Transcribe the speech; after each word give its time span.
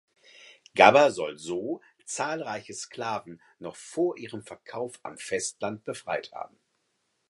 Gaba 0.73 1.11
soll 1.11 1.37
so 1.37 1.79
zahlreiche 2.07 2.73
Sklaven 2.73 3.39
noch 3.59 3.75
vor 3.75 4.17
ihrem 4.17 4.41
Verkauf 4.41 4.99
am 5.03 5.19
Festland 5.19 5.83
befreit 5.83 6.31
haben. 6.33 6.59